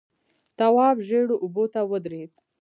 [0.57, 2.31] تواب ژېړو اوبو ته ودرېد.